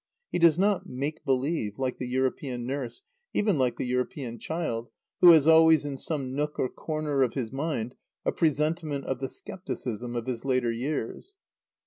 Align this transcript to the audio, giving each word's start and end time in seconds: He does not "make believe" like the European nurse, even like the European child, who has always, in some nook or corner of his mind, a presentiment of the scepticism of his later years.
He 0.31 0.39
does 0.39 0.57
not 0.57 0.89
"make 0.89 1.23
believe" 1.25 1.77
like 1.77 1.99
the 1.99 2.07
European 2.07 2.65
nurse, 2.65 3.03
even 3.35 3.59
like 3.59 3.77
the 3.77 3.85
European 3.85 4.39
child, 4.39 4.89
who 5.19 5.29
has 5.29 5.45
always, 5.45 5.85
in 5.85 5.95
some 5.95 6.33
nook 6.33 6.57
or 6.57 6.69
corner 6.69 7.21
of 7.21 7.35
his 7.35 7.51
mind, 7.51 7.93
a 8.25 8.31
presentiment 8.31 9.05
of 9.05 9.19
the 9.19 9.29
scepticism 9.29 10.15
of 10.15 10.25
his 10.25 10.43
later 10.43 10.71
years. 10.71 11.35